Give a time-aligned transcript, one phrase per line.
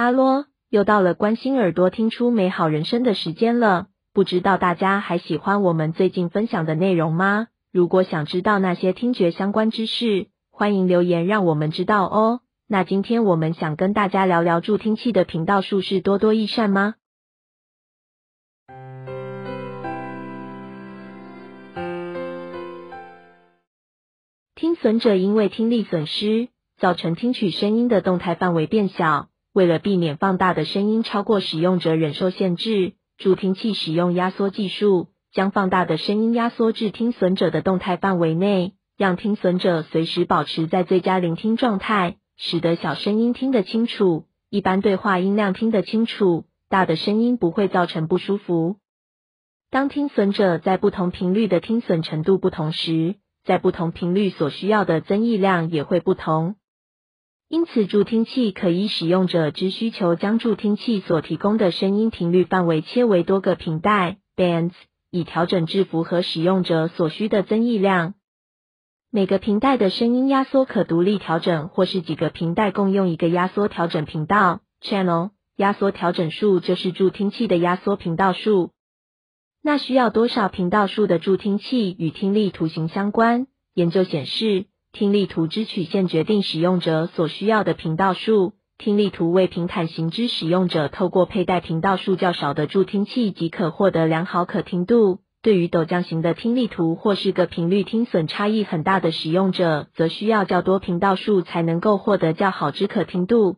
[0.00, 3.88] 哈喽，又到了关心耳朵听出美好人生的时间了。
[4.14, 7.48] 不知道大家还喜欢我们最近分享的内容吗？
[7.70, 12.40] 如果想知道那些听觉相关知识，欢迎留言让我们知道哦。
[12.66, 16.94] 那今天我们想跟大家聊聊助听器的频道数是多多益善吗？
[24.54, 26.48] 听损者因为听力损失，
[26.78, 29.26] 造成听取声音的动态范围变小。
[29.52, 48.76] 为了避免放大的声音超过使用者忍受限制，助听器使用压缩技术，将放大的声音压缩至听损者的动态范围内，让听损者随时保持在最佳聆听状态，使得小声音听得清楚，一般对话音量听得清楚，大的声音不会造成不舒服。
[49.68, 56.54] 当听损者在不同频率的听损程度不同时，在不同频率所需要的增益量也会不同，
[57.52, 64.70] 因此助听器可以使用者之需求，将助听器所提供的声音频率范围切为多个频带 （bands），
[65.10, 68.14] 以调整至符合使用者所需的增益量。
[69.10, 75.30] 每个频带的声音压缩可独立调整，或是几个频带共用一个压缩调整频道 （channel）。
[75.56, 78.70] 压缩调整数就是助听器的压缩频道数。
[79.60, 83.48] 那需要多少频道数的助听器与听力图形相关？
[83.74, 88.54] 研究显示，听力图之曲线决定使用者所需要的频道数。
[88.76, 95.20] 听力图为平坦型之使用者，透过佩戴频道数较少的助听器即可获得良好可听度。
[95.42, 103.56] 对于陡降型的听力图或是个频率听损差异很大的使用者，则需要较多频道数才能够获得较好之可听度。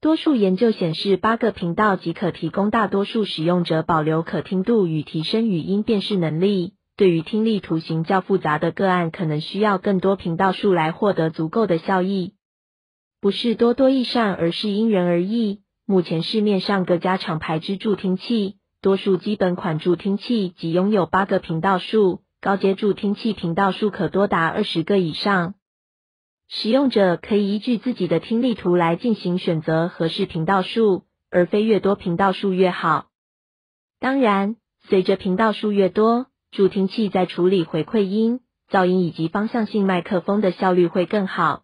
[0.00, 6.74] 多数研究显示，八个频道即可提供大多数使用者保留可听度与提升语音辨识能力。
[6.98, 12.34] 对于听力图形较复杂的个案，可能需要更多频道数来获得足够的效益。
[13.20, 15.62] 不是多多益善，而是因人而异。
[15.86, 25.54] 目前市面上各家厂牌之助听器，多数基本款助听器仅拥有八个频道数，高阶助听器频道数可多达二十个以上。
[26.48, 33.06] 使用者可以依据自己的听力图来进行选择合适频道数，而非越多频道数越好。
[34.00, 41.62] 当然，随着频道数越多，助听器在处理回馈音、噪音以及方向性麦克风的效率会更好。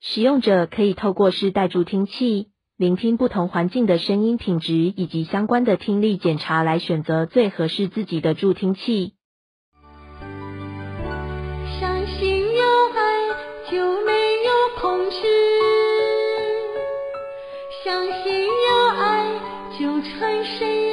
[0.00, 9.14] 使用者可以透过试戴助听器，聆听不同环境的声音品质以及相关的听力检查，来选择最合适自己的助听器。
[11.80, 12.54] 相信
[18.46, 19.40] 有爱，
[19.78, 20.83] 就穿身。